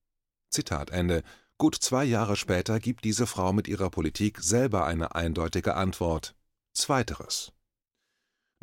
Zitat 0.49 0.89
Ende. 0.89 1.23
Gut 1.59 1.75
zwei 1.75 2.03
Jahre 2.03 2.35
später 2.35 2.79
gibt 2.79 3.03
diese 3.03 3.27
Frau 3.27 3.53
mit 3.53 3.67
ihrer 3.67 3.91
Politik 3.91 4.39
selber 4.39 4.85
eine 4.85 5.13
eindeutige 5.13 5.75
Antwort. 5.75 6.35
Zweiteres. 6.73 7.53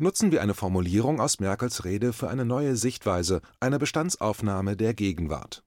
Nutzen 0.01 0.31
wir 0.31 0.41
eine 0.41 0.55
Formulierung 0.55 1.21
aus 1.21 1.39
Merkels 1.39 1.85
Rede 1.85 2.11
für 2.11 2.27
eine 2.27 2.43
neue 2.43 2.75
Sichtweise, 2.75 3.39
eine 3.59 3.77
Bestandsaufnahme 3.77 4.75
der 4.75 4.95
Gegenwart. 4.95 5.63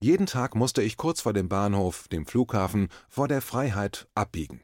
Jeden 0.00 0.26
Tag 0.26 0.56
musste 0.56 0.82
ich 0.82 0.96
kurz 0.96 1.20
vor 1.20 1.32
dem 1.32 1.48
Bahnhof, 1.48 2.08
dem 2.08 2.26
Flughafen, 2.26 2.88
vor 3.08 3.28
der 3.28 3.40
Freiheit 3.40 4.08
abbiegen. 4.16 4.62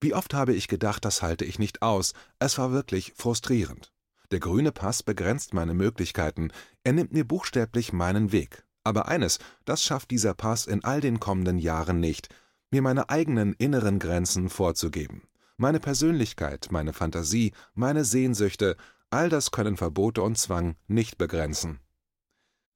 Wie 0.00 0.12
oft 0.12 0.34
habe 0.34 0.54
ich 0.54 0.66
gedacht, 0.66 1.04
das 1.04 1.22
halte 1.22 1.44
ich 1.44 1.60
nicht 1.60 1.82
aus, 1.82 2.14
es 2.40 2.58
war 2.58 2.72
wirklich 2.72 3.12
frustrierend. 3.14 3.92
Der 4.32 4.40
grüne 4.40 4.72
Pass 4.72 5.04
begrenzt 5.04 5.54
meine 5.54 5.72
Möglichkeiten, 5.72 6.50
er 6.82 6.94
nimmt 6.94 7.12
mir 7.12 7.24
buchstäblich 7.24 7.92
meinen 7.92 8.32
Weg. 8.32 8.64
Aber 8.82 9.06
eines, 9.06 9.38
das 9.64 9.84
schafft 9.84 10.10
dieser 10.10 10.34
Pass 10.34 10.66
in 10.66 10.82
all 10.82 11.00
den 11.00 11.20
kommenden 11.20 11.58
Jahren 11.58 12.00
nicht, 12.00 12.28
mir 12.72 12.82
meine 12.82 13.08
eigenen 13.08 13.52
inneren 13.52 14.00
Grenzen 14.00 14.48
vorzugeben. 14.48 15.22
Meine 15.62 15.78
Persönlichkeit, 15.78 16.72
meine 16.72 16.92
Fantasie, 16.92 17.52
meine 17.74 18.04
Sehnsüchte, 18.04 18.76
all 19.10 19.28
das 19.28 19.52
können 19.52 19.76
Verbote 19.76 20.20
und 20.20 20.36
Zwang 20.36 20.74
nicht 20.88 21.18
begrenzen. 21.18 21.78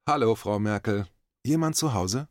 Hallo, 0.09 0.37
Frau 0.37 0.61
Merkel. 0.61 1.09
Jemand 1.45 1.75
zu 1.75 1.95
Hause? 1.95 2.29